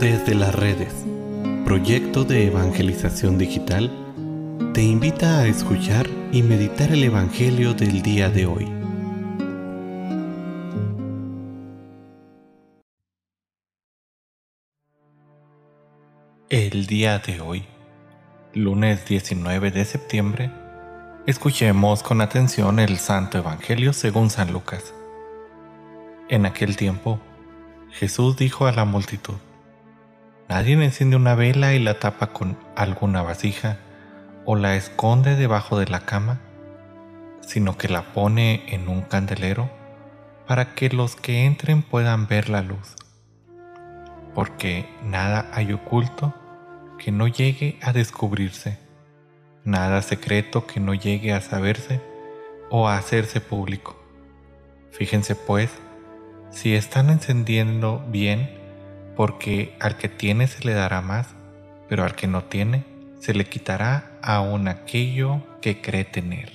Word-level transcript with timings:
Desde 0.00 0.34
las 0.34 0.52
redes, 0.52 0.92
proyecto 1.64 2.24
de 2.24 2.48
evangelización 2.48 3.38
digital, 3.38 3.92
te 4.74 4.82
invita 4.82 5.38
a 5.38 5.46
escuchar 5.46 6.08
y 6.32 6.42
meditar 6.42 6.90
el 6.90 7.04
Evangelio 7.04 7.74
del 7.74 8.02
día 8.02 8.28
de 8.28 8.46
hoy. 8.46 8.68
El 16.50 16.86
día 16.86 17.20
de 17.20 17.40
hoy, 17.40 17.64
lunes 18.52 19.06
19 19.06 19.70
de 19.70 19.84
septiembre, 19.84 20.50
escuchemos 21.26 22.02
con 22.02 22.20
atención 22.20 22.80
el 22.80 22.98
Santo 22.98 23.38
Evangelio 23.38 23.92
según 23.92 24.28
San 24.28 24.52
Lucas. 24.52 24.92
En 26.28 26.46
aquel 26.46 26.76
tiempo, 26.76 27.20
Jesús 27.92 28.36
dijo 28.36 28.66
a 28.66 28.72
la 28.72 28.84
multitud, 28.84 29.36
Nadie 30.48 30.74
enciende 30.74 31.16
una 31.16 31.34
vela 31.34 31.74
y 31.74 31.78
la 31.78 31.98
tapa 31.98 32.28
con 32.28 32.58
alguna 32.76 33.22
vasija 33.22 33.78
o 34.44 34.56
la 34.56 34.76
esconde 34.76 35.36
debajo 35.36 35.78
de 35.78 35.86
la 35.86 36.00
cama, 36.00 36.40
sino 37.40 37.78
que 37.78 37.88
la 37.88 38.12
pone 38.12 38.62
en 38.68 38.88
un 38.88 39.02
candelero 39.02 39.70
para 40.46 40.74
que 40.74 40.90
los 40.90 41.16
que 41.16 41.46
entren 41.46 41.82
puedan 41.82 42.26
ver 42.26 42.50
la 42.50 42.62
luz. 42.62 42.94
Porque 44.34 44.88
nada 45.02 45.48
hay 45.52 45.72
oculto 45.72 46.34
que 46.98 47.10
no 47.10 47.26
llegue 47.26 47.78
a 47.82 47.92
descubrirse, 47.92 48.78
nada 49.64 50.02
secreto 50.02 50.66
que 50.66 50.80
no 50.80 50.94
llegue 50.94 51.32
a 51.32 51.40
saberse 51.40 52.00
o 52.70 52.88
a 52.88 52.98
hacerse 52.98 53.40
público. 53.40 53.96
Fíjense 54.90 55.34
pues 55.34 55.70
si 56.50 56.74
están 56.74 57.10
encendiendo 57.10 58.04
bien, 58.08 58.63
porque 59.16 59.76
al 59.80 59.96
que 59.96 60.08
tiene 60.08 60.46
se 60.46 60.64
le 60.64 60.74
dará 60.74 61.00
más, 61.00 61.34
pero 61.88 62.04
al 62.04 62.14
que 62.14 62.26
no 62.26 62.44
tiene 62.44 62.84
se 63.20 63.34
le 63.34 63.46
quitará 63.46 64.18
aún 64.22 64.68
aquello 64.68 65.40
que 65.60 65.80
cree 65.80 66.04
tener. 66.04 66.52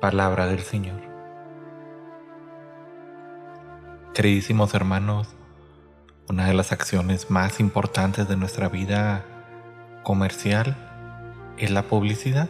Palabra 0.00 0.46
del 0.46 0.60
Señor. 0.60 1.00
Queridísimos 4.14 4.74
hermanos, 4.74 5.28
una 6.28 6.46
de 6.46 6.54
las 6.54 6.72
acciones 6.72 7.30
más 7.30 7.60
importantes 7.60 8.28
de 8.28 8.36
nuestra 8.36 8.68
vida 8.68 9.24
comercial 10.02 10.76
es 11.58 11.70
la 11.70 11.84
publicidad. 11.84 12.48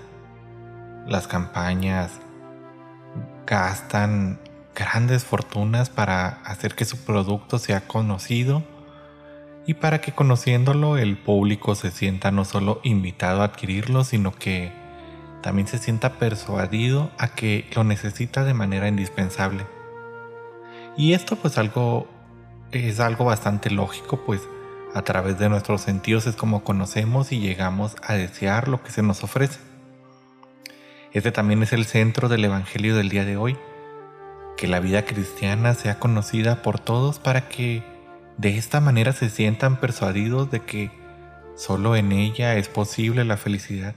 Las 1.06 1.26
campañas 1.26 2.20
gastan 3.46 4.40
grandes 4.74 5.24
fortunas 5.24 5.90
para 5.90 6.40
hacer 6.44 6.74
que 6.74 6.84
su 6.84 7.04
producto 7.04 7.58
sea 7.58 7.82
conocido 7.82 8.62
y 9.66 9.74
para 9.74 10.00
que 10.00 10.12
conociéndolo 10.12 10.96
el 10.98 11.16
público 11.16 11.74
se 11.74 11.90
sienta 11.90 12.30
no 12.30 12.44
solo 12.44 12.80
invitado 12.82 13.42
a 13.42 13.46
adquirirlo, 13.46 14.04
sino 14.04 14.32
que 14.32 14.72
también 15.42 15.68
se 15.68 15.78
sienta 15.78 16.14
persuadido 16.14 17.10
a 17.18 17.34
que 17.34 17.68
lo 17.74 17.84
necesita 17.84 18.44
de 18.44 18.54
manera 18.54 18.88
indispensable. 18.88 19.66
Y 20.96 21.14
esto 21.14 21.36
pues 21.36 21.58
algo 21.58 22.08
es 22.70 23.00
algo 23.00 23.24
bastante 23.24 23.70
lógico, 23.70 24.24
pues 24.24 24.40
a 24.94 25.02
través 25.02 25.38
de 25.38 25.48
nuestros 25.48 25.82
sentidos 25.82 26.26
es 26.26 26.36
como 26.36 26.64
conocemos 26.64 27.32
y 27.32 27.40
llegamos 27.40 27.96
a 28.02 28.14
desear 28.14 28.68
lo 28.68 28.82
que 28.82 28.90
se 28.90 29.02
nos 29.02 29.22
ofrece. 29.22 29.60
Este 31.12 31.30
también 31.30 31.62
es 31.62 31.72
el 31.72 31.84
centro 31.84 32.28
del 32.28 32.44
Evangelio 32.44 32.96
del 32.96 33.10
día 33.10 33.24
de 33.24 33.36
hoy, 33.36 33.56
que 34.56 34.66
la 34.66 34.80
vida 34.80 35.04
cristiana 35.04 35.74
sea 35.74 35.98
conocida 35.98 36.62
por 36.62 36.78
todos 36.78 37.18
para 37.18 37.48
que 37.48 37.91
de 38.38 38.56
esta 38.56 38.80
manera 38.80 39.12
se 39.12 39.28
sientan 39.30 39.78
persuadidos 39.78 40.50
de 40.50 40.60
que 40.60 40.90
solo 41.54 41.96
en 41.96 42.12
ella 42.12 42.56
es 42.56 42.68
posible 42.68 43.24
la 43.24 43.36
felicidad. 43.36 43.94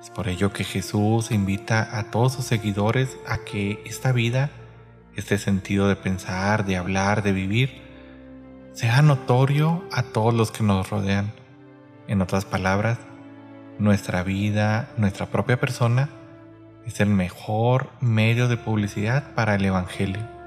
Es 0.00 0.10
por 0.10 0.28
ello 0.28 0.52
que 0.52 0.64
Jesús 0.64 1.30
invita 1.30 1.98
a 1.98 2.10
todos 2.10 2.34
sus 2.34 2.44
seguidores 2.44 3.16
a 3.26 3.38
que 3.38 3.82
esta 3.84 4.12
vida, 4.12 4.50
este 5.16 5.38
sentido 5.38 5.88
de 5.88 5.96
pensar, 5.96 6.66
de 6.66 6.76
hablar, 6.76 7.22
de 7.22 7.32
vivir, 7.32 7.82
sea 8.74 9.02
notorio 9.02 9.82
a 9.90 10.02
todos 10.04 10.32
los 10.32 10.52
que 10.52 10.62
nos 10.62 10.88
rodean. 10.88 11.32
En 12.06 12.22
otras 12.22 12.44
palabras, 12.44 12.98
nuestra 13.78 14.22
vida, 14.22 14.90
nuestra 14.96 15.26
propia 15.26 15.58
persona, 15.58 16.10
es 16.86 17.00
el 17.00 17.08
mejor 17.08 17.90
medio 18.00 18.46
de 18.46 18.56
publicidad 18.56 19.34
para 19.34 19.56
el 19.56 19.64
Evangelio. 19.64 20.37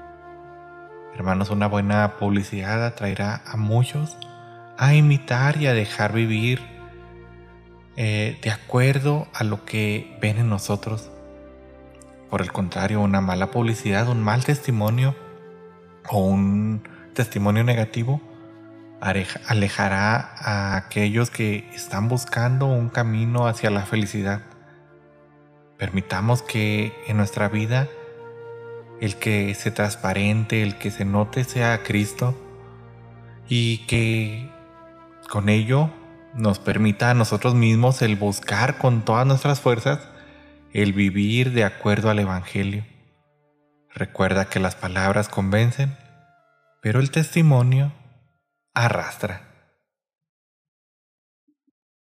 Hermanos, 1.14 1.50
una 1.50 1.66
buena 1.66 2.16
publicidad 2.18 2.84
atraerá 2.84 3.42
a 3.46 3.56
muchos 3.56 4.16
a 4.78 4.94
imitar 4.94 5.60
y 5.60 5.66
a 5.66 5.74
dejar 5.74 6.12
vivir 6.12 6.60
eh, 7.96 8.38
de 8.42 8.50
acuerdo 8.50 9.28
a 9.34 9.44
lo 9.44 9.64
que 9.66 10.16
ven 10.22 10.38
en 10.38 10.48
nosotros. 10.48 11.10
Por 12.30 12.40
el 12.40 12.50
contrario, 12.50 13.02
una 13.02 13.20
mala 13.20 13.50
publicidad, 13.50 14.08
un 14.08 14.22
mal 14.22 14.44
testimonio 14.44 15.14
o 16.08 16.18
un 16.18 16.88
testimonio 17.14 17.62
negativo 17.62 18.20
alejará 19.00 20.34
a 20.38 20.76
aquellos 20.76 21.30
que 21.30 21.68
están 21.74 22.08
buscando 22.08 22.66
un 22.66 22.88
camino 22.88 23.46
hacia 23.46 23.70
la 23.70 23.84
felicidad. 23.84 24.42
Permitamos 25.76 26.42
que 26.42 26.94
en 27.08 27.16
nuestra 27.16 27.48
vida 27.48 27.88
el 29.02 29.16
que 29.16 29.52
se 29.56 29.72
transparente, 29.72 30.62
el 30.62 30.78
que 30.78 30.92
se 30.92 31.04
note 31.04 31.42
sea 31.42 31.82
Cristo 31.82 32.40
y 33.48 33.78
que 33.88 34.48
con 35.28 35.48
ello 35.48 35.90
nos 36.34 36.60
permita 36.60 37.10
a 37.10 37.14
nosotros 37.14 37.56
mismos 37.56 38.00
el 38.00 38.14
buscar 38.14 38.78
con 38.78 39.04
todas 39.04 39.26
nuestras 39.26 39.60
fuerzas 39.60 39.98
el 40.72 40.92
vivir 40.92 41.50
de 41.50 41.64
acuerdo 41.64 42.10
al 42.10 42.20
Evangelio. 42.20 42.84
Recuerda 43.92 44.44
que 44.44 44.60
las 44.60 44.76
palabras 44.76 45.28
convencen, 45.28 45.96
pero 46.80 47.00
el 47.00 47.10
testimonio 47.10 47.92
arrastra. 48.72 49.51